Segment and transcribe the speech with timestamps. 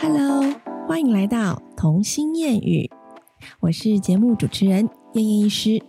[0.00, 0.44] Hello，
[0.86, 2.88] 欢迎来到童心谚语，
[3.58, 5.82] 我是节目主持人燕燕医师。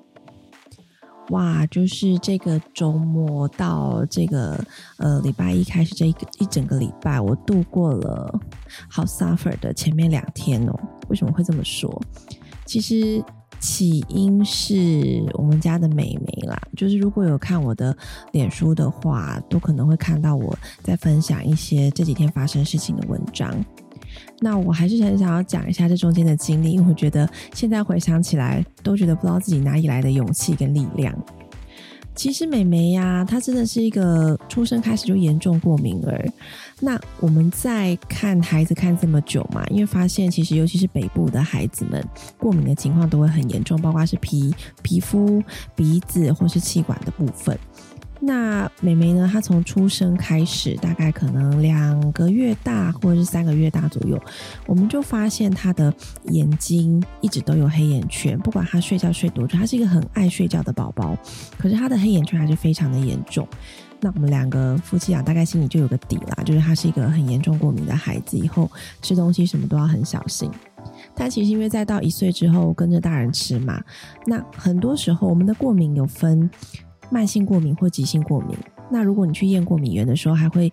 [1.30, 4.59] 哇，就是这个周末到这个
[4.98, 8.34] 呃礼拜一开始这一个一整个礼拜，我度过了
[8.90, 10.73] 好 suffer 的前面两天哦。
[11.10, 12.02] 为什么会这么说？
[12.66, 13.23] 其实
[13.60, 17.96] 起因是我们家的美眉啦，就是如果有看我的
[18.32, 23.54] 脸书的话，都可能会看到我在分享一些这几天发生事情的文章。
[24.41, 31.13] 那我还是很想要讲一下这中间的经历，因为我觉得现在回想起来，都觉得不知道自己哪里来的勇气跟力量。
[32.15, 36.27] 其实美眉呀，她真的是一个出生开始就严重过敏儿。
[36.81, 42.05] 那我们在看孩子看这么久嘛，因为发现其实尤其是北部的孩子们，
[42.37, 45.41] 过敏的情况都会很严重，包括是皮皮肤、
[45.76, 47.57] 鼻子或是气管的部分。
[48.22, 49.30] 那美眉呢？
[49.32, 54.21] 她从出生开始，大概可能两个月大或者是三个月大左右，
[54.68, 55.93] 我们就发现她的
[56.26, 58.38] 眼睛一直都有黑眼圈。
[58.40, 61.18] 不管她睡觉睡多久，她是一个很爱睡觉的宝宝，
[61.58, 63.48] 可是她的黑眼圈还是非常的严重。
[64.02, 68.69] 那我们两个夫妻俩大概心里就有个底啦，就是她是一个很严重过敏的孩子，以后
[69.02, 70.52] 吃东西什么都要很小心。
[71.16, 73.81] 但其实因为再到一岁之后跟着大人吃嘛，
[74.25, 76.50] 那很多时候我们的过敏有分。
[77.09, 78.57] 慢性过敏或急性过敏，
[78.90, 80.72] 那如果你去验过敏源的时候，还会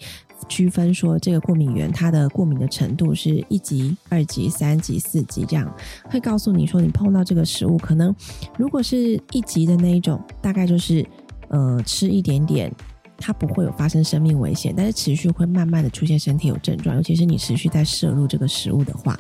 [0.49, 5.75] 区分说这个过敏源它的过敏的程度是一级、二级、三级、四级这样，
[6.11, 8.15] 会告诉你说你碰到这个食物，可能
[8.59, 11.05] 如果是一级的那一种，大概就是
[11.49, 12.71] 呃吃一点点，
[13.17, 19.19] 它不会有发生生命危险，但是持续会慢慢的出现身体有症状，尤其是你持续在摄入这个食物的话。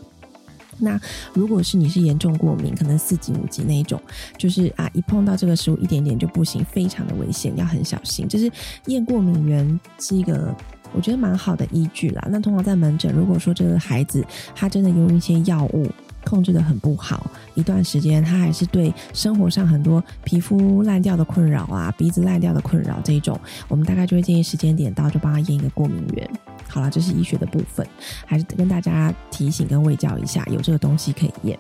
[0.78, 1.00] 那
[1.32, 4.00] 如果是你是严重过敏，可能四级五级那一种，
[4.36, 8.28] 就是啊，一碰到这个食物一点点就不行，非常的危险，要很小心。
[8.28, 8.50] 就是
[8.86, 10.54] 验过敏源是一个
[10.92, 12.27] 我觉得蛮好的依据啦。
[12.30, 15.86] 那通常在门诊，如果说这个孩子他真的用一些药物。
[16.28, 26.28] 控制的很不好，一段时间他还是对生活上很多皮肤烂掉的困扰啊，鼻子烂掉的困扰这一种，我们大概就会建议时间点到就帮他验一个过敏源。
[26.69, 27.86] 好了，这是医学的部分，
[28.26, 31.59] 还是跟大家提醒跟卫教一下，有这个东西可以验。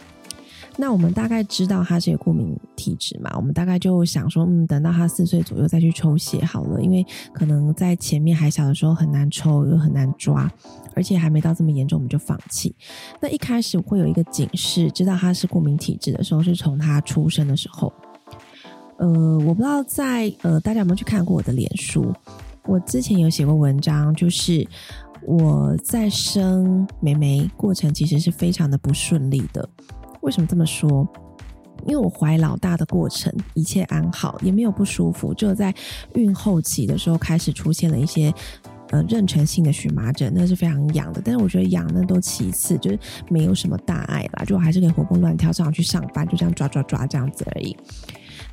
[0.78, 3.32] 那我们大概知道他是有过敏体质嘛？
[3.36, 10.50] 我们大概就想说，嗯，等到他四岁左右再去抽血好了，因为可能在前面还小的时候很难抽又很难抓，
[10.94, 12.74] 而且还没到这么严重，我们就放弃。
[13.20, 17.92] 那一开始会有一个警示，知道他是过敏体质的时候，是从他出生的时候。
[18.98, 22.12] 呃，我不知道在呃大家有没有去看过我的脸书？
[22.64, 24.66] 我之前有写过文章，就是
[25.22, 29.68] 我在生美眉过程其实是非常的不顺利的。
[30.26, 31.06] 为什么这么说？
[31.86, 35.72] 因为我怀老大的过程一切安好，也没有不舒服，只有在
[36.14, 38.34] 孕后期的时候开始出现了一些
[38.90, 41.22] 呃妊娠性的荨麻疹，那是非常痒的。
[41.24, 42.98] 但是我觉得痒那都其次，就是
[43.28, 47.76] 没有什么大碍啦，就还是可以活蹦乱跳，正常去上班，就这样抓抓抓这样子而已。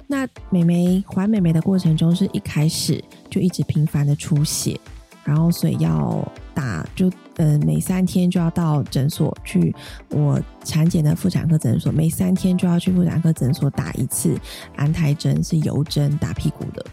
[0.05, 4.79] 那美眉怀美眉的过程中，是一开始就一直频繁的出血。
[5.23, 9.73] 然后，所以要打，就呃，每三天就要到诊所去。
[10.09, 14.37] 我产检的妇产科诊所，每三天就要去妇产科诊所打一次
[14.75, 16.85] 安胎针，是油针打屁股的。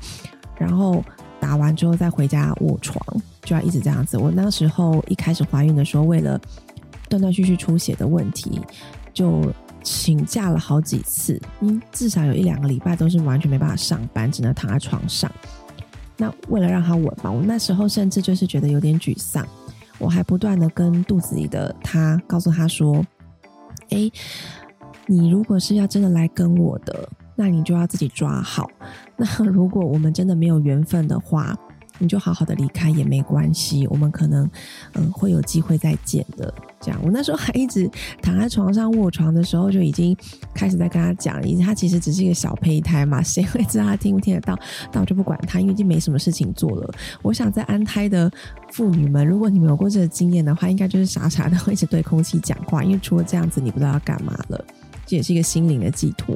[0.56, 1.02] 然后
[1.40, 3.04] 打完之后再回家卧床，
[3.42, 4.16] 就要一直这样子。
[4.16, 6.40] 我那时候一开始怀孕的时候，为了
[7.08, 8.60] 断断续续出血的问题，
[9.12, 9.42] 就
[9.82, 15.30] 请假了好几次，嗯，至少有一两个礼拜都是完全没办法上班，只能躺在床上。
[16.20, 19.46] 那为了让他稳嘛，我那时候甚至就是觉得有点沮丧，
[19.98, 23.02] 我还不断的跟肚子里的他告诉他说
[23.88, 24.10] ：“哎，
[25.06, 28.70] 你如果是要真的来跟我的，那你就要自己抓好。
[29.16, 31.58] 那如果我们真的没有缘分的话。”
[32.00, 34.50] 你就好好的离开也没关系，我们可能
[34.94, 36.52] 嗯会有机会再见的。
[36.80, 37.88] 这样，我那时候还一直
[38.22, 40.16] 躺在床上卧床的时候，就已经
[40.54, 44.58] 开始在跟他讲，因为他其实只是一个小胚胎嘛， 谁会知道他听不听得到？
[44.92, 46.90] 那我就不管他，因为已经没什么事情做了。
[47.20, 48.30] 我想在安胎的
[48.72, 54.64] 妇女们，如果你们有过这个经验的话，应该就是傻傻的会一直对空气讲话，因为除了这样子，你不知道要干嘛了。
[55.04, 56.34] 这也是一个心灵的寄托。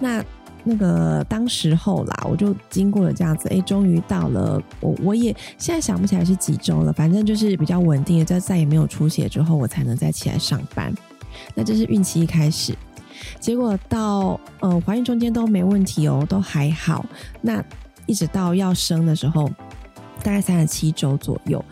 [0.00, 0.24] 那。
[0.64, 10.92] 那个当时候啦，我就经过了这样子，哎，终于到了我我也现在想不起来是几周了，反正就是比较稳定的，在再也没有出血之后，我才能再起来上班。
[11.54, 12.74] 那这是孕期一开始，
[13.40, 17.06] 结果到呃怀孕中间都没问题哦，都还好。
[17.40, 17.64] 那
[18.06, 19.48] 一直到要生的时候，
[20.22, 21.64] 大概三十七周左右，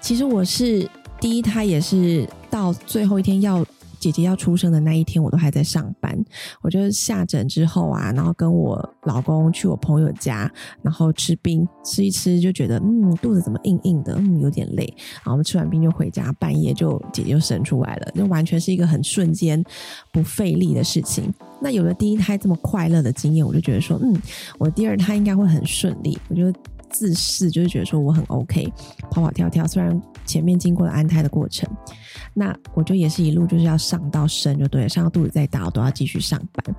[0.00, 0.86] 其实我是
[1.20, 3.64] 第一胎也是到最后一天要。
[4.02, 6.12] 姐姐要出生的那一天，我都还在上班。
[6.60, 10.50] 我就下诊之后啊，然后跟我老公去我朋友家，
[10.82, 14.92] 然后吃冰，吃一吃就觉得嗯，肚子怎么硬硬的，嗯，有点累。
[15.18, 19.64] 然后我们吃完冰就回家，半夜就姐姐就生出来了，就完全是一个很瞬间
[20.12, 21.32] 不费力的事情。
[21.60, 24.20] 那有了第一胎这么快乐的经验，我就觉得说，嗯，
[24.58, 26.18] 我第二胎应该会很顺利。
[26.28, 26.52] 我就
[26.90, 28.66] 自视就是觉得说我很 OK，
[29.12, 30.02] 跑跑跳跳，虽然
[30.32, 31.68] 前面经过了安胎的过程。
[32.34, 36.74] 那我就也是一路就是要上到生就对，上到肚子再大我都要继续上班。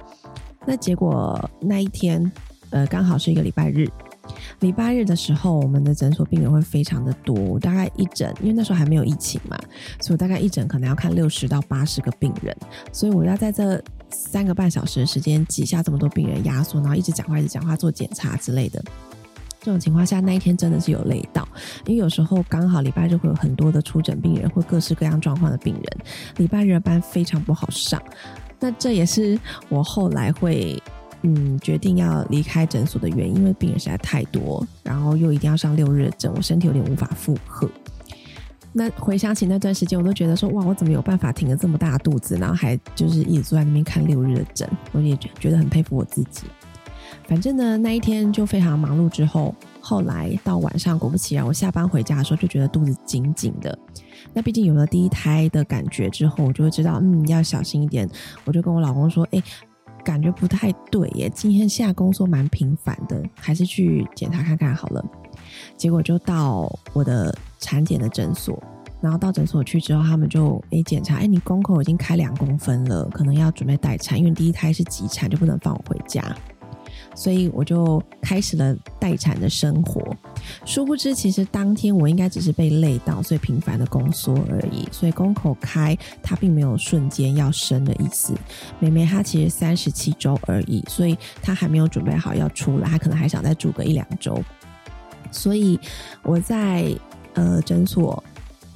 [0.65, 2.31] 那结果那一天，
[2.71, 3.87] 呃，刚好是一个礼拜日。
[4.61, 9.59] 礼拜日的时候，我们的诊所病人会非常的多，大概一诊，因为那时候还没有疫情嘛，
[9.99, 12.55] 所以大概一诊可能要看六十到八十个病人，
[12.93, 18.81] 所以我要在这三个半小时的时间挤下这么多病人压缩，然后一直讲话一直讲话做检查之类的。
[19.63, 21.47] 这种情况下，那一天真的是有累到，
[21.85, 25.97] 因为有时候刚好礼拜日会有很多的出诊病人或各式各样状况的病人，
[26.35, 28.03] 礼拜日的班非常不好上。
[28.59, 29.39] 那这也是
[29.69, 30.77] 我后来会
[31.21, 37.69] 嗯决定要离开诊所的原因，因为病人实在太多，然后又一定要上六日的诊，我身体有点无法负荷。
[38.73, 46.47] 那回想起那段时间，我都觉得说哇，我怎么有办法挺着这么大肚子，然后还就是一直坐在那边看六日的诊，我也觉得很佩服我自己。
[47.27, 49.09] 反正呢，那一天就非常忙碌。
[49.09, 53.77] 之后，后来到晚上，果不其然，我下班回家的时候就觉得肚子紧紧的。
[54.33, 58.09] 那毕竟有了第一胎的感觉之后，我就会知道，嗯，要小心一点。
[58.43, 59.41] 我就跟我老公说，哎，
[60.03, 65.03] 感觉不太对耶，今天下工作蛮频繁的，还是去检查看看好了。
[65.77, 68.61] 结果就到我的产检的诊所，
[68.99, 76.23] 然后到诊所去之后，他们就哎检查，哎，你宫口已经开两公分了，可能要准备待产，因为第一胎是急产，就不能放我回家。
[77.15, 80.01] 所以我就开始了待产的生活，
[80.65, 84.87] 殊不知其实当天我应该只是被累到，所以频繁的宫缩而已。
[84.91, 88.33] 所以宫口开，它并没有瞬间要生的意思。
[88.79, 94.41] 妹妹她其实三十七周而已，所以她还没有准备好要出来，她可能还想再住个一两周。
[95.31, 95.79] 所以
[96.23, 96.93] 我在
[97.33, 98.23] 呃诊所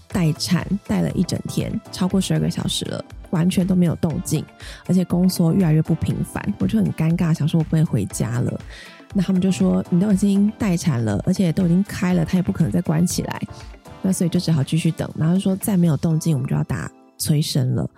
[0.10, 3.04] 待产待了一整天，超过十二个小时了。
[3.32, 4.44] 完全都没有动静，
[4.86, 8.60] 而且宫缩越来越不频繁，我就很尴尬，想说我不会回家了。
[9.14, 13.42] 那他们就说你都已经待产了，而且都已经开了，他也不可能再关起来。
[14.02, 15.10] 那所以就只好继续等。
[15.18, 17.90] 然后说再没有动静，我们就要打催生了。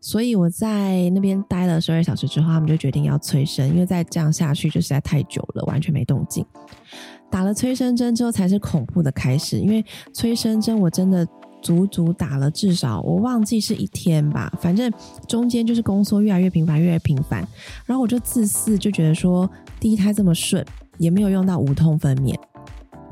[0.00, 6.44] 所以我在那边待了十二小时之后，他们就决定要催生，因为再这样下去就实在太久了，完全没动静。
[7.30, 11.26] 打了催生针之后才是恐怖的开始，因为催生针我真的。
[11.64, 14.92] 足足打了至少我忘记是一天吧，反正
[15.26, 17.40] 中间就是宫缩越来越频繁，越来越频繁。
[17.86, 19.50] 然后我就自私就觉得说，
[19.80, 20.62] 第一胎这么顺，
[20.98, 22.36] 也没有用到无痛分娩，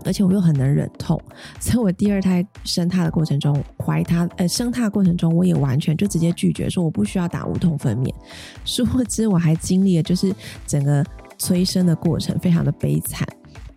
[0.05, 1.19] 而且我又很能忍痛，
[1.59, 8.13] 所以我第二胎生他的过程中，怀他呃生他的过程中，我也完全就直接拒绝说我不需要打无痛分娩。
[8.67, 10.31] 殊不知我还经历了就是
[10.67, 11.03] 整个
[11.39, 13.27] 催生的过程，非常的悲惨。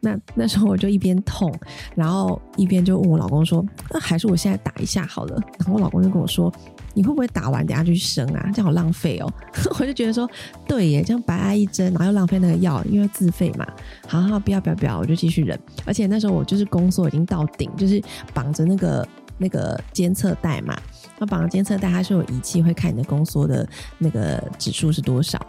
[0.06, 1.52] 那那时候我就一边痛，
[1.96, 6.54] 然后一边就问我老公说：“那还是我现在打一下好了。”然后我老公就跟我说
[6.94, 8.52] ：“你会不会打完等下去生啊？
[8.54, 9.34] 这样好浪费哦。”
[9.80, 10.30] 我就觉得说
[10.68, 13.66] ：“对耶，这样白挨一针，然后又浪费那个药，因为自费嘛。”
[14.08, 15.60] 好好，不要不要不要，我就继续忍。
[15.86, 18.00] 而且那时候我就是宫缩已经到顶，就是
[18.32, 19.08] 绑着那个
[19.40, 20.78] 那个监测带嘛。
[21.18, 23.68] 那绑着监测带，它是有仪器会看你的宫缩的
[23.98, 25.44] 那个指数是多少。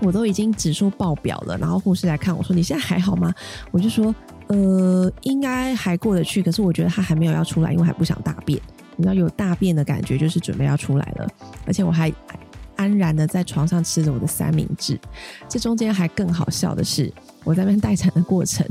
[0.00, 3.32] 我都已经指数爆表了，然后护士来看我说：“你现在还好吗？”
[3.70, 4.14] 我就说
[4.48, 8.60] ：“呃，应该还过得去，可是我觉得他还没有要出来，因为还不想大便。
[8.96, 11.28] 你知道有大便的感觉，就是准备要出来了。
[11.66, 12.12] 而且我还
[12.76, 14.98] 安然的在床上吃着我的三明治。
[15.48, 17.12] 这中间还更好笑的是，
[17.44, 18.66] 我在那边待产的过程。”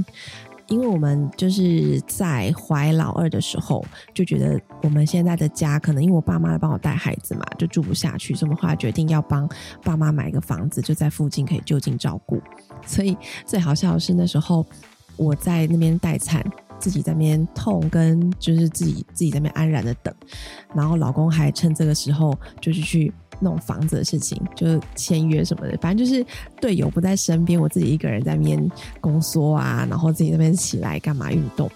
[0.69, 3.83] 因为我们就是在怀老二的时候，
[4.13, 9.49] 就觉得我们现在的家可能因为我爸妈来帮我带孩子嘛，就住不下去，所以我们后来决定要帮
[9.83, 12.41] 爸妈买一个房子，就在附近可以就近照顾。
[12.85, 14.65] 所以最好笑的是那时候
[15.17, 16.45] 我在那边待产，
[16.79, 20.13] 自己在那边痛，跟就是自己自己在那边安然的等，
[20.73, 23.11] 然后老公还趁这个时候就是去。
[23.39, 26.25] 那种房子的事情，就是签约什么的，反正就是
[26.59, 31.69] 队友不在身边，我自己一个人在那边宫缩啊，然后自己那边起来干嘛运动，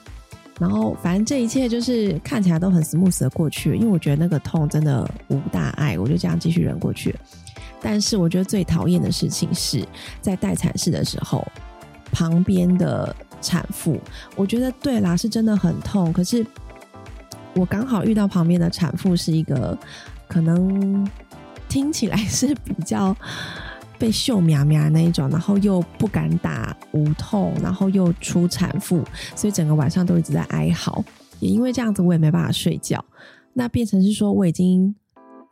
[0.60, 7.16] 然后反正这一切就是看起来都很 smooth 的过去，因为我觉得那个痛真的无大碍，我就这样继续忍过去。
[7.82, 9.86] 但是我觉得最讨厌的事情是
[10.22, 11.46] 在待产室的时候，
[12.12, 14.00] 旁边的产妇，
[14.36, 16.46] 我觉得对啦，是真的很痛，可是
[17.56, 19.78] 我刚好遇到旁边的产妇是一个
[20.28, 21.10] 可能。
[21.74, 23.18] 听起来是比较
[23.98, 29.04] 被秀苗苗那一种，然后又不敢打无痛，然后又出产妇，
[29.36, 31.04] 所以整个晚上都一直在哀嚎。
[31.40, 33.04] 也因为这样子，我也没办法睡觉。
[33.54, 34.94] 那变成是说，我已经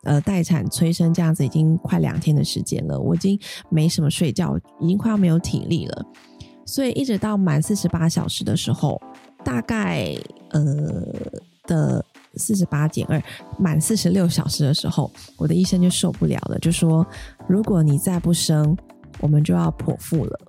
[0.04, 6.06] 呃待产催生这样子已经快两天的时间了，我已经没什么睡觉，已经快要没有体力了。
[6.68, 9.02] 所以一直到满四十八小时的时候，
[9.44, 10.16] 大概
[10.52, 10.62] 呃
[11.66, 13.22] 的四十八减二
[13.60, 17.06] 满四十六小时的时候，我的医生就受不了了，就说
[17.48, 18.76] 如果你再不生，
[19.20, 20.40] 我们就要剖腹了。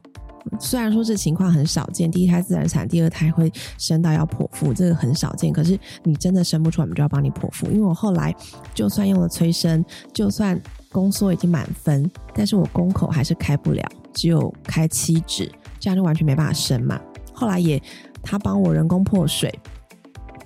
[0.58, 3.48] 虽然说这情况很少见，第一胎自然产，第二胎会
[3.78, 5.52] 生到要剖腹，这个很少见。
[5.52, 7.68] 可是你真的生不出来，我们就要帮你剖腹。
[7.68, 8.34] 因为我后来
[8.74, 10.60] 就算用了催生，就算
[10.90, 15.48] 宫缩已经满分，但是我宫口还是开不了，只有开七指。
[15.78, 17.00] 这样就完全没办法生嘛。
[17.32, 17.80] 后来也
[18.20, 19.52] 他帮我人工破水，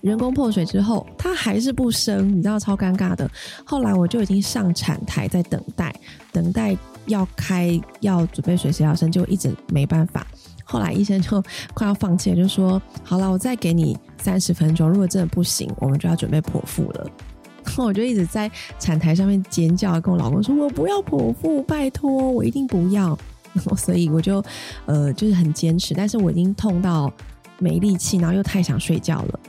[0.06, 3.28] 人工破水之后，他还是不生，你知道超尴尬的。
[3.64, 5.92] 后来我就已经上产台在等待，
[6.30, 10.24] 等待要开要准备水时要生，就一直没办法。
[10.62, 11.42] 后来医生就
[11.74, 17.10] 快要放弃了，就说好了，我再给你三十分钟，如果真的不行，我们就要准备剖腹了。
[17.76, 18.48] 我就一直在
[18.78, 23.18] 产台上面尖叫，跟我老公说：“我不要剖腹，拜托，我一定不要。
[23.76, 24.40] ”所以我就，
[24.86, 27.12] 呃，就是很坚持，但是我已经痛到
[27.58, 29.40] 没力气，然后又太想睡觉了。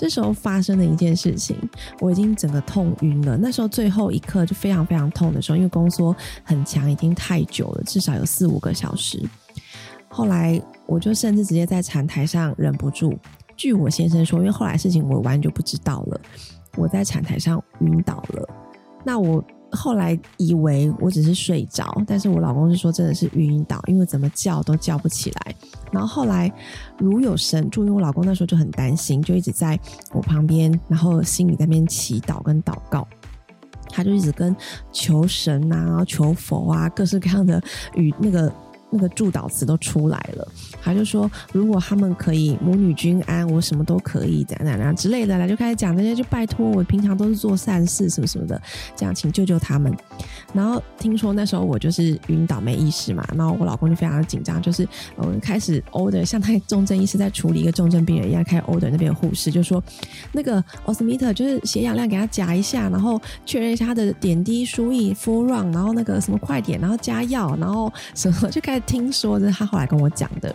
[0.00, 1.54] 这时候发生的一件事情，
[2.00, 3.36] 我已经整个痛晕了。
[3.36, 9.22] 那时候最后一刻就非常非常痛的时候，因为宫缩很强，已经太久了，至少有四五个小时。
[10.08, 13.18] 后来我就甚至直接在产台上忍不住，
[13.58, 16.18] 据我先生说，因为后来事情我完全就不知道了，
[16.78, 18.48] 我在产台上晕倒了。
[19.04, 19.44] 那我。
[19.72, 25.54] 后来以为我只是睡着，但是我老公是说真的是晕倒，因为怎么叫都叫不起来。
[25.92, 26.52] 然后后来
[26.98, 29.78] 如有神助，因为我老公那时候就很担心，就一直在
[30.12, 33.06] 我旁边，然后心里在那边祈祷跟祷告，
[33.88, 34.54] 他就一直跟
[34.92, 37.62] 求神啊、求佛啊，各式各样的
[37.94, 38.52] 与那个。
[38.90, 40.46] 那个祝祷词都出来了，
[40.82, 48.60] 他就说如果他们可以母女均安，我什么都可以，怎样怎样之类的啦，就开始讲那些，就拜托我平常都是做善事什么什么的，
[48.96, 49.96] 这样请救救他们。
[50.52, 59.80] 然后听说那时候我就是晕倒没意识嘛，然后我老公就非常的紧张，就是我开始 order 像他重症医师在处理一个重症病人一样，开始 order 那边的护士就说
[60.32, 68.79] 那个 osmeter 就是血氧量给他夹一下，然后确认一下他的点滴输液 full run，然后那个什么快点，然后加药，然后什么就开始。
[68.86, 70.54] 听说这是他后来跟我讲的。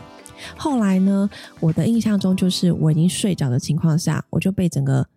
[0.57, 1.29] 后来呢，
[1.59, 5.07] 我的印象中就是我已经睡着的情况下，我就被整个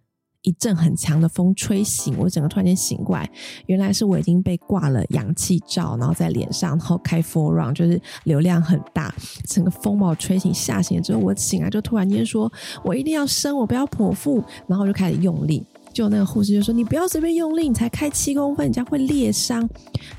[0.43, 3.29] 一阵很强的风吹醒，我整个突然间醒过来，
[3.67, 9.13] 原来是我已经被挂了氧气罩，然后在脸上，然后开 full run，就是流量很大，
[9.45, 12.51] 整个风暴吹醒，吓醒了之后，我醒来就突然间说，
[12.85, 15.67] 我一定要生，我不要剖腹，然后我就开始用力。
[15.99, 19.69] 就那个护士就说：“你不要随便用力，你才开七公分，你这样会裂伤。”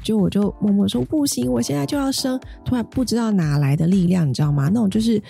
[0.04, 4.66] 就我就默默说：“不行，我现在就要生。”突然不知道哪来的力量，你知道吗？
[4.68, 5.24] 那种就是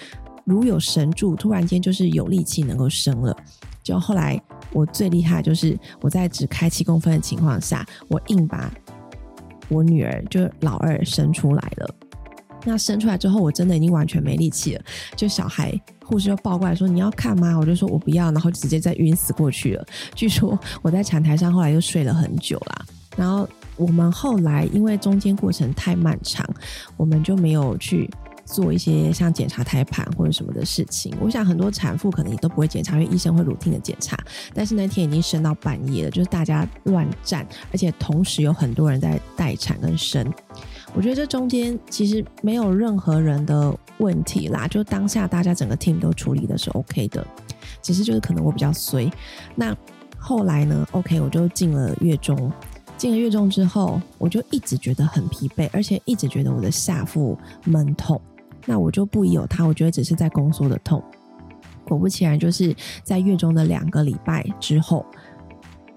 [0.45, 3.37] 如有神助，突然间就是有力气能够生了。
[3.83, 4.41] 就后来
[4.73, 8.73] 我最厉害就是我在只开七公分的情况下，我硬把
[9.67, 11.95] 我女儿就老二生出来了。
[12.65, 14.81] 那生出来之后，我真的已经完全没力气了，
[15.15, 15.79] 就小孩。
[16.03, 19.85] 护士就抱过来说：“你要看吗？”我就说：“我不要。”然后直接再晕死过去了。
[20.15, 22.83] 据说我在产台上后来又睡了很久啦。
[23.15, 26.43] 然后我们后来因为中间过程太漫长，
[26.97, 28.09] 我们就没有去
[28.43, 31.13] 做一些像检查胎盘或者什么的事情。
[31.21, 34.17] 我想很多产妇可能也都不会检查，因为医生会 routine 的检查。
[34.51, 40.25] 但是那天已经生到半夜了，就是大家乱站，而且同时有很多人在待产跟生。
[40.95, 47.25] 我觉得这中间其实没有任何人的问题啦，就当下大家整个 team 都处理的是 OK 的，
[47.81, 49.09] 只是就是可能我比较衰。
[49.55, 49.75] 那
[50.17, 52.51] 后来呢？OK，我就进了月中，
[52.97, 58.19] 进了月中之后，我就一直觉得很疲惫，而且一直觉得我的下腹闷痛。
[58.65, 61.01] 那我就不疑有他，我觉得只是在宫缩的痛。
[61.85, 65.05] 果不其然，就是在月中的两个礼拜之后。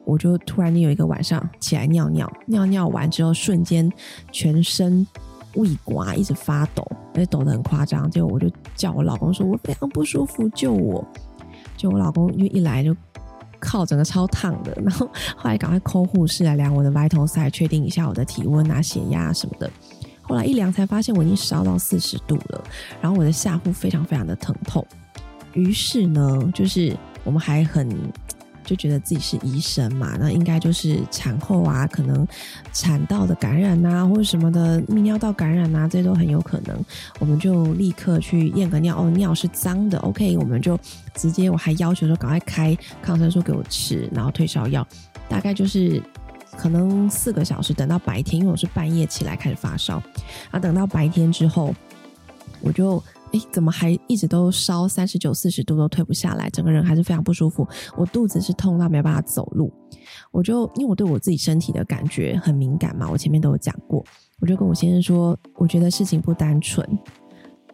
[0.05, 3.91] 我就突然间有一个晚上起来尿尿，尿尿完之后瞬间
[4.33, 5.07] 全身
[5.55, 8.11] 胃刮，一直发抖，而且抖得很夸张。
[8.11, 11.07] 就我就叫我老公说：“我非常不舒服，救我！”
[11.77, 12.97] 就我老公因为一来就
[13.61, 15.07] 靠整个超烫的，然后
[15.37, 19.71] 后来赶快 call 护士来量我的 vital sign，确定一下我的体温啊、血压什么的。
[20.23, 22.65] 后来一量才发现我已经烧到四十度了，
[23.01, 24.85] 然后我的下腹非常非常的疼痛。
[25.53, 27.89] 于是呢，就是我们还很。
[28.73, 32.27] 就觉得自己是医生嘛，那应该就是产后啊，可能
[32.73, 36.83] 产道的感染呐，或者什么的泌尿道感染啊，这些都很有可能。
[37.19, 40.79] 我们就立刻去验个尿，哦，尿是脏的，OK，我们就
[41.15, 44.87] 直接我还要求说赶快开抗生素给我吃，然后退烧药，
[45.29, 46.03] 大概就是
[46.57, 50.03] 可能四个小时，等到白天，因为我是半夜起来开始发烧，
[50.51, 51.75] 啊，等到白天之后，
[52.63, 53.03] 我就。
[53.33, 57.67] 哎，怎么还一直都烧三十九、四十度都退不下来，整个人还是非常不舒服。
[57.97, 59.73] 我肚子是痛到没有办法走路，
[60.31, 64.05] 我就因为我对我自己身体的感觉很敏感嘛，我前面都有讲过，
[64.41, 66.87] 我就跟我先生说，我觉得事情不单纯，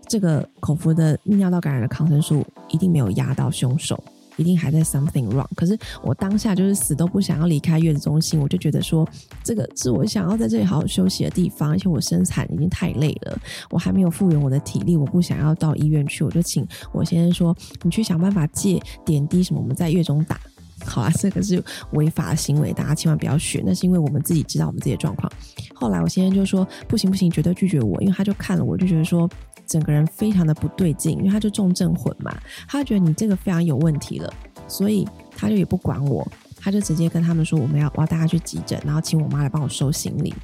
[0.07, 4.03] 这个口服的泌尿道感染的抗生素一定没有压到凶手。
[4.39, 9.07] 一定还在 something wrong，可是我当下就是死都不想要离开月子中心，我就觉得说
[9.45, 13.39] 这个是我想要在这里好好休息的地方，而且我生产已经太累了，
[13.71, 20.41] 我还没有复原我的体力，我不想要到医院去，我就请我先生说你去想办法借点滴什么，我们在月中打，
[20.87, 21.63] 好啊，这个是
[21.95, 25.31] 违法行为，大家千万不要学，那是因为我们自己知道我们自己的状况。
[25.75, 29.29] 后来我先生就说不行不行，绝对拒绝我，因为他就看了我就觉得说。
[29.69, 32.35] 整个人非常的不对劲，因为他就重症混嘛，
[32.67, 34.33] 他觉得你这个非常有问题了，
[34.67, 35.07] 所以
[35.37, 40.35] 他就也不管我，他就直接跟他们说我们要我要带他去急诊，然后请我妈来帮我收行李，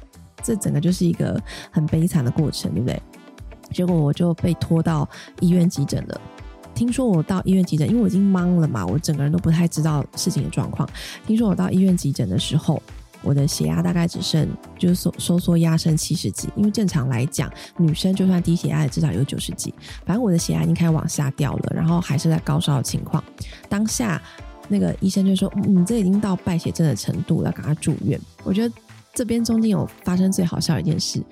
[0.43, 1.41] 这整个就是一个
[1.71, 3.01] 很悲惨的过程，对不对？
[3.73, 6.21] 结果我就被拖到医院急诊了。
[6.75, 10.87] 听说我到医院急诊，因为我已经懵了嘛，我整个人都不太知道事情的状况。
[11.25, 12.81] 听说我到医院急诊的时候。
[13.25, 19.73] 我的血压大概只剩就是收收缩压剩七十几，因为正常来讲，女生就算低血压也至少有九十几。
[20.05, 23.21] 反正我的血压已经开始往下掉了，然后还是在高烧的情况。
[23.67, 24.21] 当下
[24.67, 28.75] 那个医生就说：“你这已经到败血症的程度了，赶快住院。”我觉得
[29.13, 31.23] 这边中间有发生最好笑的一件事，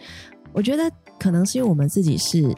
[0.51, 2.53] 我觉得可能是因为我们自己是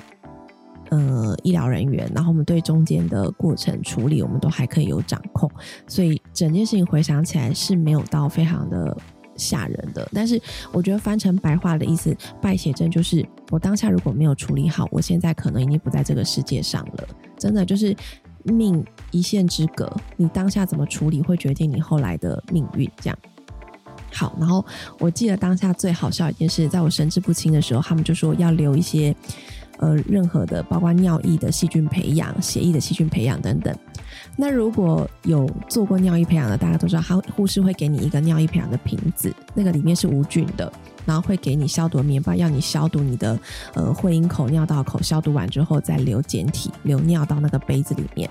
[0.90, 5.50] 呃医疗人员，然后我们对中间的过程处理我们都还可以有掌控，
[5.88, 8.98] 所以整件事情回想起来是没有到非常的。
[9.36, 17.08] 吓人的，但是我觉得翻成白话的意思，败血症就是我当下如果没有处理好，我现在可能已经不在这个世界上了。
[17.38, 17.96] 真的就是
[18.44, 22.90] 命一线之隔，你当下怎么处理，会决定你后来的命运。
[23.02, 23.18] 这样
[24.14, 24.64] 好，然后
[25.00, 29.14] 我记得当下最好笑一件事，在我神志不清的时候，他们就说要留一些
[29.80, 33.76] 呃任何的，包括尿液的细菌培养、血液的细菌培养等等。
[34.38, 40.72] 那如果有做过尿液培养的，大家都知道，他护士会给你一个尿液培养的瓶子，那个里面是无菌的，
[41.06, 43.40] 然后会给你消毒棉棒，要你消毒你的
[43.74, 48.30] 呃会阴口、尿道口，消毒完之后再留简体、留尿到那个杯子里面。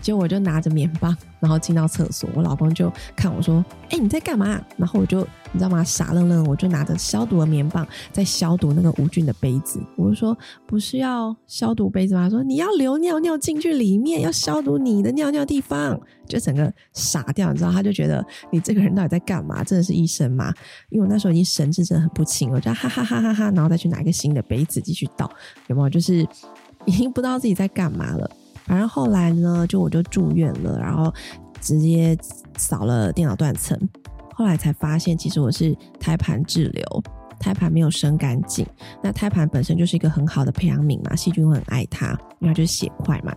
[0.00, 5.20] 结果我就拿着棉棒，然后进到厕所，我老公就看我说：“哎，你在干嘛？”然后我就
[5.52, 5.82] 你知道吗？
[5.84, 9.80] 傻愣愣，我就拿着消毒的棉棒在消毒那个无菌的杯子。
[9.96, 17.70] 我就说：“不是要消毒杯子吗？”说：“你要流尿尿进去里面，要消毒你的尿尿地方。”就整个傻掉，你知道？
[17.70, 19.62] 他就觉得你这个人到底在干嘛？
[19.62, 20.54] 真的是医生吗？
[20.88, 25.30] 因为我那时候已经神志真的很不清了，我就哈哈哈哈哈，然后再去拿一个新的杯子继续倒，
[25.66, 25.90] 有没有？
[25.90, 26.26] 就是
[26.86, 28.30] 已经不知道自己在干嘛了。
[28.66, 31.12] 反正后来呢，就我就住院了，然后
[31.60, 32.16] 直接
[32.56, 33.78] 扫了电脑断层，
[34.34, 37.02] 后来才发现其实我是胎盘滞留，
[37.38, 38.66] 胎盘没有生干净。
[39.02, 43.34] 那胎盘本身就是一个很好的培养皿嘛，细菌会很爱它，因为它就是血块嘛。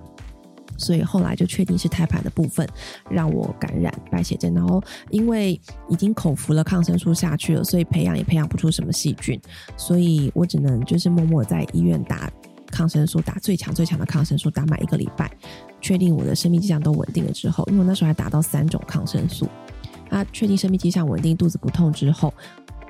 [0.78, 2.68] 所以后来就确定是胎盘的部分
[3.10, 9.40] 让我感染败血症，然后因为已经口服了抗生素下去了，所以培养也培养不出什么细菌，
[9.78, 12.30] 所以我只能就是默默在医院打。
[12.76, 15.32] 抗生素打最强最强的抗生素打满一个礼拜，
[15.80, 19.48] 确定我的生命迹象都稳定了之后，因为那时候还打到三种抗生素，
[20.10, 22.34] 啊，确定生命迹象稳定，肚子不痛之后，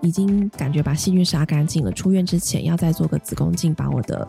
[0.02, 1.91] 已经感觉把细菌杀干净了。
[1.91, 4.28] 出院之前要再做个子宫镜，把我的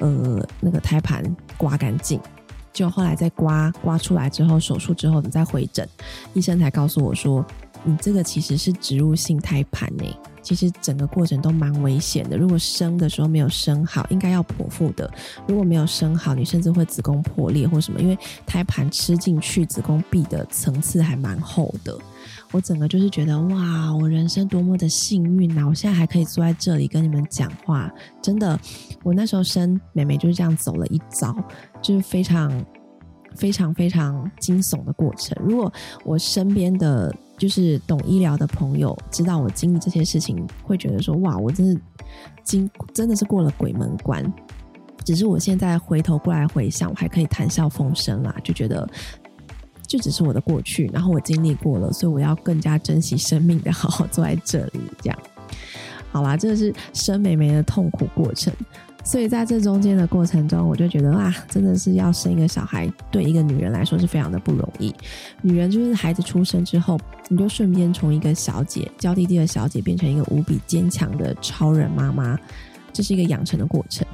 [0.00, 1.22] 呃那个胎盘
[1.56, 2.20] 刮干净。
[2.72, 5.88] 就后来再刮刮出来之后，手术之后你再回诊，
[6.34, 7.42] 医生才告诉我说，
[7.84, 10.04] 你这个其实是植入性胎盘呢。
[10.42, 12.36] 其实整个过程都蛮危险的。
[12.36, 15.10] 如果生的时候没有生好，应该要剖腹的。
[15.48, 21.98] 如果没有生好，你甚至会子宫破裂或什么，因为胎盘吃进去子宫壁的层次还蛮厚的。
[22.52, 25.66] 我整个就是觉得哇，我人生多么的幸运啊！
[25.66, 28.56] 我现在还可以坐在这里跟你们讲话，真的。
[29.02, 31.34] 我那时候生妹妹就是这样走了一遭，
[31.82, 32.64] 就是非常
[33.34, 35.36] 非常非常惊悚的过程。
[35.44, 35.72] 如果
[36.04, 37.12] 我身边的。
[37.38, 41.80] 就是懂医疗的朋友知道我经历这些事情，会觉得说哇，我真是
[42.42, 44.32] 经真的是过了鬼门关。
[45.04, 48.88] 只是我现在回头过来回想，我还可以谈笑风生啦，就觉得
[49.86, 54.80] 就只是我的过去，然后我经历过了，所以我要更加珍惜生命的，好好坐在这里。
[55.00, 55.18] 这样
[56.10, 58.52] 好啦，这是生美眉的痛苦过程。
[59.06, 64.92] 所以在这中间的过程中，我就觉得啊，真的是要生一个小孩，对一个女人来说是非常的不容易。
[65.42, 72.36] 女人就是孩子出生之后，你就顺便从一个小姐娇滴滴的小姐，变成一个无比坚强的超人妈妈，
[72.92, 74.04] 这是一个养成的过程。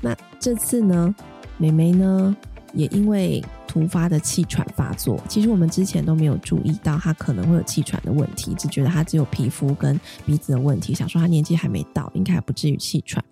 [0.00, 1.14] 那这次呢，
[1.56, 2.36] 美眉呢，
[2.74, 13.24] 也因为突发的气喘发作，其实我们之前都没有注意到她可能会有气喘的问题，只觉得她只有皮肤跟鼻子的问题，想说她年纪还没到，应该还不至于气喘。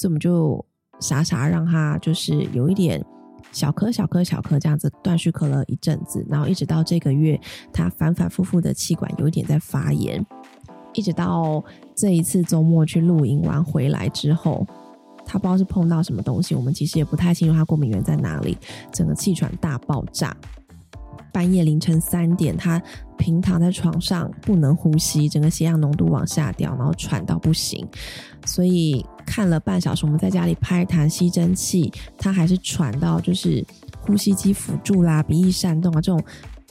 [0.00, 0.64] 所以我们就
[0.98, 3.04] 傻傻让他就是有一点
[3.52, 7.38] 小咳小咳小咳这样子断续咳了一阵子，然后一直到这个月，
[7.70, 10.24] 他反反复复的气管有一点在发炎，
[10.94, 11.62] 一直到
[11.94, 14.66] 这一次周末去露营完回来之后，
[15.26, 18.56] 他不知道是碰到什么东西，我们其实也不太清楚他过敏源在哪里，
[18.90, 20.34] 整个气喘大爆炸。
[21.32, 22.82] 半夜凌晨三点，他
[23.16, 27.86] 平躺在床上不能呼吸，整个血氧浓度往下掉，然后喘到不行。
[28.44, 33.64] 所以看了半小时，我们在家里拍痰吸针器，他还是喘到就是
[34.00, 36.20] 呼吸机辅助啦、鼻翼扇动啊这种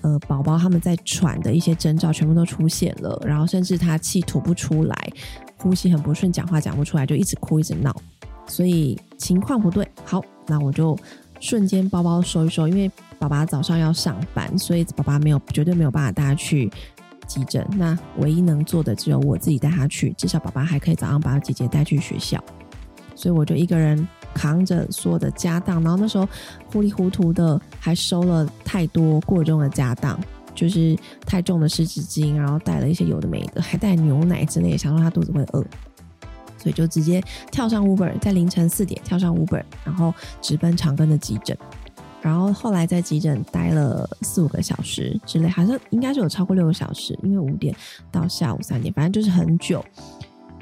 [0.02, 5.13] 呃宝宝他们在喘的一些征兆全部都出现了，然后甚至他气吐不出来，
[5.56, 7.95] 呼吸很不顺，讲话讲不出来，就一直哭一直闹，
[8.45, 9.88] 所以情况不对。
[10.04, 10.98] 好，那我就
[11.39, 12.91] 瞬间包包收一收，因为。
[13.19, 16.72] 爸爸早上要上班，所以爸爸没有绝对没有办法带他去
[17.30, 17.65] 急诊。
[17.78, 22.44] 那唯一能做的只有我自己带他去，至少爸爸还可以早上把姐姐带去学校。
[23.15, 26.28] 所以我就一个人扛着所有的家当，然后那时候
[26.72, 30.18] 糊里糊涂的还收了太多过重的家当，
[30.56, 35.62] 就是太重的湿纸巾，然后带了一些有的没的，还带牛奶之类，想说他肚子会饿，
[36.58, 41.58] 所以就直接跳上 Uber，在凌晨四点跳上 Uber，然后直奔长庚的急诊。
[42.21, 47.75] 然后后来在急诊待了四五个小时之类，好像应该是有超过六个小时，因为五点
[48.12, 49.84] 到下午三点，反正就是很久。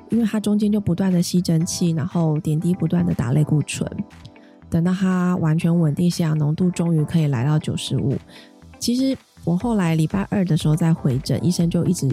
[0.09, 3.89] 因为它中间就不断的吸蒸汽，然后点滴不断的打类固醇，
[4.69, 8.17] 等到它完全稳定，血氧浓度终于可以来到九十五。
[8.79, 9.17] 其实。
[9.47, 12.05] 我后来礼拜二的时候再回诊，医生就一直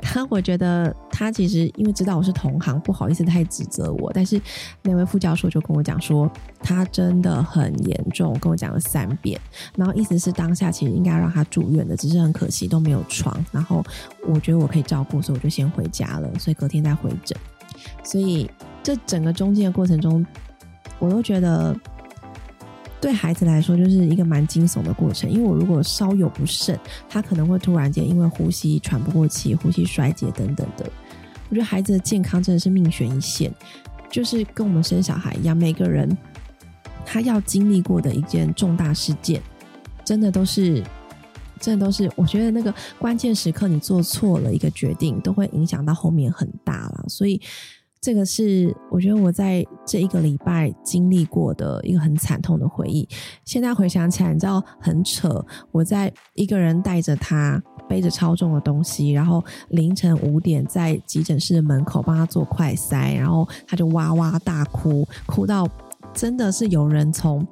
[0.00, 4.10] 他，我觉得他其实因为知道我是同行，不好意思太指责我。
[4.14, 4.40] 但是
[4.80, 6.30] 那位副教授就跟我讲说，
[6.60, 9.38] 他真的很严重，跟我讲了三遍。
[9.76, 13.44] 然后意思是当下其实应该让他住院的，只是很可惜都没有床。
[13.52, 13.84] 然后
[14.26, 16.38] 我觉得我可以照顾，所以我就先回家了。
[16.38, 17.36] 所以隔天再回诊。
[18.02, 18.50] 所以
[18.82, 20.26] 这整个中间的过程中，
[20.98, 21.76] 我都觉得。
[23.02, 25.28] 对孩子来说，就是一个蛮惊悚的过程。
[25.28, 30.88] 因为我如果稍有不慎，他可能会突然间因为呼吸喘不过气、呼吸衰竭等等的。
[31.50, 33.52] 我觉得孩子的健康真的是命悬一线，
[34.08, 36.16] 就是跟我们生小孩一样，每个人
[37.04, 39.42] 他要经历过的一件重大事件，
[40.04, 40.80] 真的都是，
[41.58, 42.08] 真的都是。
[42.14, 47.04] 我觉得那个关键时刻，你做错了一个决定，都会影响到后面很大了。
[47.08, 47.40] 所以。
[48.02, 53.08] 这个是我觉得我在这一个礼拜经历过的一个很惨痛的回忆。
[53.44, 55.42] 现在回想起来，你知道很扯。
[55.70, 65.68] 我在一个人带着他背着超重的东西，然后凌晨五点在急诊室的门口帮他做快塞，然后他就哇哇大哭，哭到
[66.12, 67.46] 真的是有人从。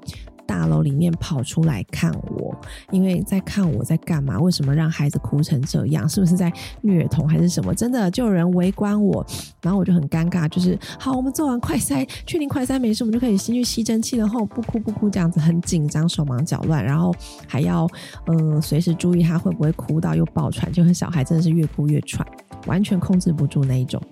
[0.50, 2.52] 大楼里面跑出来看我，
[2.90, 4.36] 因为在看我在干嘛？
[4.40, 6.08] 为什么让孩子哭成这样？
[6.08, 7.72] 是不是在虐童还是什么？
[7.72, 9.24] 真的就有人围观我，
[9.62, 10.48] 然后我就很尴尬。
[10.48, 14.26] 就是好，我们做完快筛，确定快筛没事，我们就可以先去吸针器了。
[14.26, 17.14] 后不哭不哭，这样子很紧张，手忙脚乱，然后
[17.46, 17.88] 还要
[18.26, 22.26] 呃随时注意他会不会哭到又爆喘，就和小孩真的是越哭越喘，
[22.66, 24.02] 完全控制不住那一种。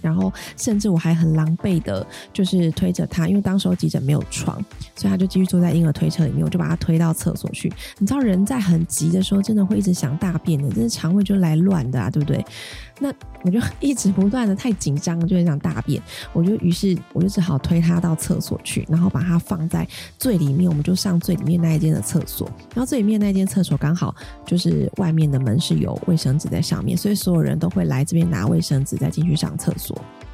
[0.00, 4.56] 然后，甚至我还很狼狈的，就是推着他，因为当时候急诊没有床，
[4.94, 7.72] 所以他就继续坐在婴儿推车里面，我就把他推到厕所去。
[7.98, 12.44] 你知道，人在很急的时候，真的会一直想大便的，真是肠胃就来乱的啊，对不对？
[13.00, 13.12] 那
[13.44, 19.86] 我就一直不断的太紧张，就很想大便，我就于是我就只好推他到厕所去，然后把他放在
[20.18, 24.12] 最里面，我们就上最里面那一间的厕所，然后最里面那间厕所刚好
[24.44, 29.87] 就是外面的门是有卫生纸在上面，所以所有人都会来这边拿卫生纸再进去上厕所。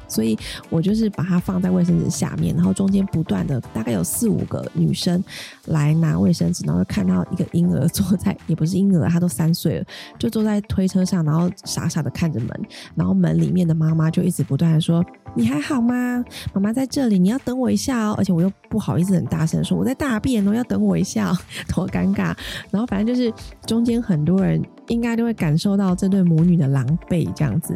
[0.07, 0.37] 所以
[0.69, 5.21] 我就是把它放在卫生纸下面，然后中间不断的大概有四五个女生
[5.65, 9.85] 来拿卫生纸，然后看到一个婴儿坐在，也不是婴儿，他都三岁了，
[10.19, 12.49] 就坐在推车上，然后傻傻的看着门，
[12.93, 15.03] 然后门里面的妈妈就一直不断的说
[15.35, 16.23] ：“你还好吗？
[16.53, 21.35] 妈妈在这里，你要等我一下哦。”而且我又不好意思很大声说：“我在大便哦，要等我一下。”
[21.73, 22.35] 多尴尬。
[22.69, 23.33] 然后反正就是
[23.65, 27.75] 中间很多人应该都会感受到这对母女的狼狈这样子，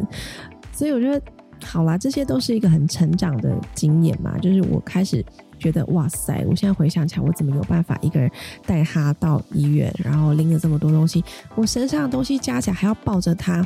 [0.72, 1.20] 所以我觉得。
[1.64, 4.36] 好啦，这些都是一个很成长的经验嘛。
[4.38, 5.24] 就是我开始
[5.58, 6.44] 觉得，哇塞！
[6.48, 8.30] 我现在回想起来，我怎么有办法一个人
[8.66, 13.64] 带他到医院，然后拎了这么多东西，我身上的东西加起来还要抱着他，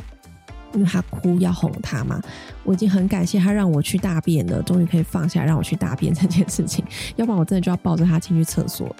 [0.73, 2.21] 因为他哭要哄他嘛。
[2.63, 6.83] 我已经很感谢他让我去大便了，终于可以放下让我去大便这件事情。
[7.15, 8.93] 要不然我真的就要抱着他进去厕所，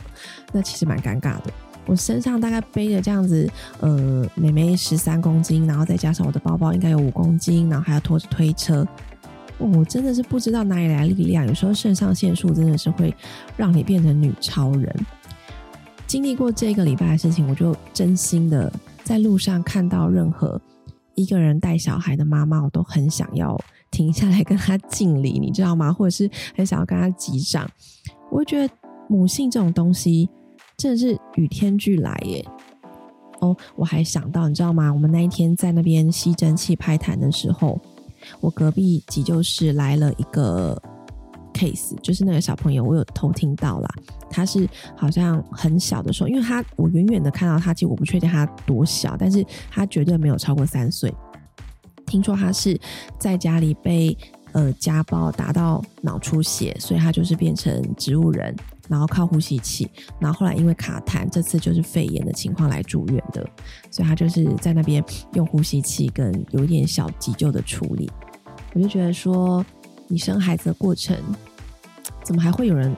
[0.51, 1.51] 那其实蛮尴尬的。
[1.85, 8.85] 我身上大概背着这样子，呃，妹妹十三公斤，然后再加上我的包包应该有五公斤，然后还要拖着推车，
[9.57, 11.45] 我真的是不知道哪里来力量。
[11.47, 13.13] 有时候肾上腺素真的是会
[13.55, 14.93] 让你变成女超人。
[16.07, 18.71] 经历过这个礼拜的事情，我就真心的
[19.03, 20.61] 在路上看到任何
[21.15, 25.91] 一个人带小孩的妈妈，我都很想要停下来跟她敬礼，你知道吗？
[25.91, 27.69] 或者是很想要跟她击掌。
[28.31, 28.73] 我觉得
[29.07, 30.29] 母性这种东西
[30.77, 32.45] 真的是与天俱来耶。
[33.41, 34.91] 哦，我还想到，你知道吗？
[34.91, 37.79] 我们那一天在那边吸蒸汽拍痰的时候，
[38.39, 40.81] 我隔壁急救室来了一个
[41.53, 43.89] case，就是那个小朋友，我有偷听到啦。
[44.29, 51.13] 他是好像很小的时候，因为他我远远的看到他，其实我不确定他多小，但是他绝对没有超过三岁。
[52.05, 52.79] 听说他是
[53.19, 54.17] 在家里被
[54.53, 58.55] 呃家暴打到脑出血，所以他就是变成植物人。
[58.87, 63.47] 然后靠呼吸器，然后后来因为卡痰，这次就是肺炎的情况来住院的，
[63.89, 68.09] 所以他就是在那边用呼吸器跟有一点小急救的处理。
[68.73, 69.65] 我就觉得说，
[70.07, 71.17] 你生孩子的过程，
[72.23, 72.95] 怎么还会有人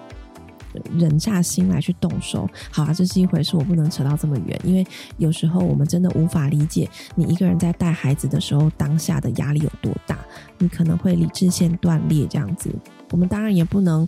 [0.97, 2.49] 忍下心来去动手？
[2.69, 4.85] 好啊，这是一回事，我不能扯到这么远，因为
[5.17, 10.19] 有时候我们真的无法理解你一个人在带孩子的时候当下的压力有多大，
[10.57, 12.69] 你可能会理智线断裂这样子。
[13.11, 14.05] 我们当然也不能。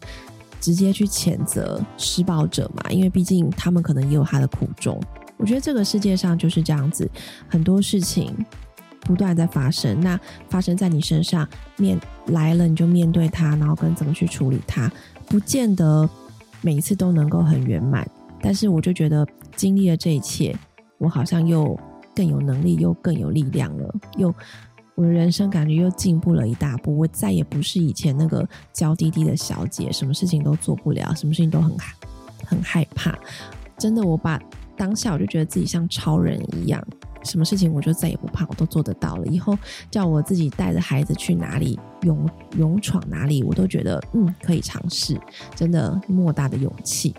[0.60, 2.84] 直接去谴责施暴者嘛？
[2.90, 5.02] 因为毕竟他们可能也有他的苦衷。
[5.38, 7.10] 我觉得这个世界上就是这样子，
[7.48, 8.36] 很多事情
[9.02, 10.00] 不断在发生。
[10.02, 10.20] 那
[10.50, 14.92] 发生在你身上，面来了你就面对它，然后跟怎么去处理它，
[15.28, 16.10] 不见得
[16.62, 18.06] 每一次都能够很圆满。
[18.42, 20.54] 但是我就觉得经历了这一切，
[20.98, 21.80] 我好像又
[22.14, 24.34] 更有能力，又更有力量了，又。
[25.00, 31.72] 我的人生感觉又进步了一大步，我再也不是以前那个娇滴滴的小姐，什么事情都做不了，什么事情都很
[32.46, 33.18] 很害怕。
[33.78, 34.38] 真的，我把
[34.76, 36.86] 当下我就觉得自己像超人一样，
[37.24, 39.26] 什么事情我就再也不怕，我都做得到了。
[39.28, 39.58] 以后
[39.90, 45.18] 叫我自己带着孩子去哪里勇勇闯哪里，我都觉得嗯可以尝试，
[45.56, 47.16] 真的莫大的勇气。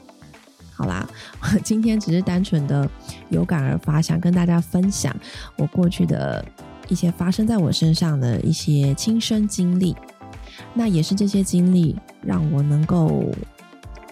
[0.75, 1.09] 好啦，
[1.41, 2.87] 我今天只是单纯的
[3.31, 5.17] 有感而发，想跟大家分享
[5.57, 6.45] 我过去的。
[6.91, 9.97] 一些发生在我身上的一些亲身经历，
[10.75, 13.33] 那也是这些经历让我能够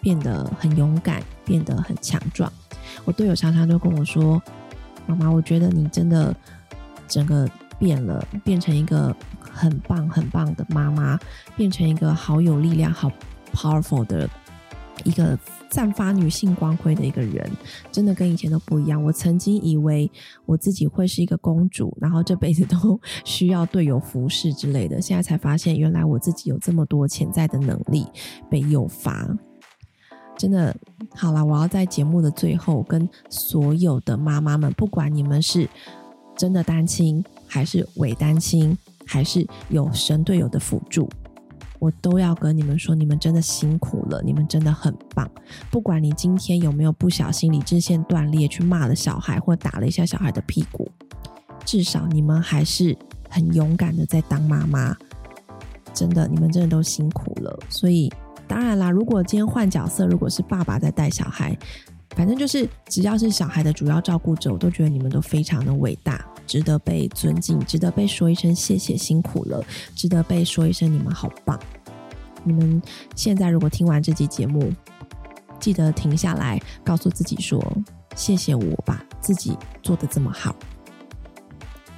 [0.01, 2.51] 变得很勇敢，变得很强壮。
[3.05, 4.41] 我队友常常就跟我说
[5.07, 6.35] ：“妈妈，我觉得你真的
[7.07, 7.47] 整个
[7.79, 11.19] 变了，变成一个很棒很棒的妈妈，
[11.57, 13.11] 变成一个好有力量、好
[13.53, 14.31] powerful 的
[15.05, 15.39] 一个。”
[15.71, 17.47] 散发女性光辉的一个人，
[17.93, 19.05] 真的跟以前都不一样。
[19.05, 20.11] 我曾经以为
[20.47, 24.99] 我自己会是一个公主，然后这辈子都需要队友服侍之类的。
[24.99, 28.07] 现在才发现，原来我自己有这么多潜在的能力
[28.51, 29.29] 被诱发。
[30.39, 30.75] 真的，
[31.15, 35.69] 好了，我要在节目的最后跟所有的妈妈们，不管你们是
[36.35, 41.07] 真的单亲，还是伪单亲，还是有神队友的辅助。
[41.79, 45.31] 我都要跟你们说，你们真的辛苦了，你们真的很棒。
[45.71, 50.91] 不管你今天有没有不小心理智线断裂，去骂了小孩或打了一下小孩的屁股，
[51.65, 52.97] 至少你们还是
[53.29, 54.97] 很勇敢的在当妈妈。
[55.95, 57.59] 真的，你们真的都辛苦了。
[57.69, 58.13] 所以，
[58.47, 61.57] 当然啦，如果今天换角色，如果是爸爸在带小孩。
[62.17, 69.63] 反正就是，只要是小孩的主要照顾者，我都觉得你们都非常的伟大，值得被尊敬，值得被说一声谢谢，辛苦了，
[69.95, 71.61] 值得被说一声你们好棒。
[72.43, 72.83] 你们
[73.15, 74.73] 现在如果听完这集节目，
[75.61, 77.63] 记得停下来，告诉自己说
[78.17, 80.57] 谢谢我把自己做的这么好。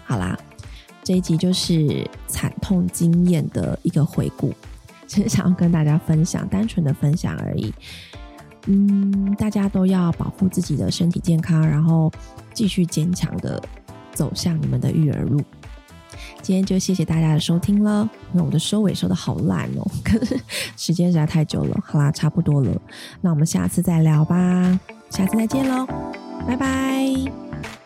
[0.04, 0.36] 好啦，
[1.04, 4.52] 这一集就是惨痛经验的一个回顾，
[5.06, 7.72] 只是想要跟大家分享，单纯的分享而已。
[8.66, 12.12] 嗯，大家都要保护自己的身体健康，然后
[12.52, 13.62] 继续坚强的
[14.14, 15.40] 走向你们的育儿路。
[16.42, 18.09] 今天就谢谢大家的收听了。
[18.33, 20.38] 那我的收尾收的好烂哦， 可是
[20.77, 21.79] 时间实在太久了。
[21.85, 22.81] 好啦，差不多了，
[23.20, 24.79] 那我们下次再聊吧。
[25.11, 25.87] 下次再见喽，
[26.46, 27.79] 拜拜。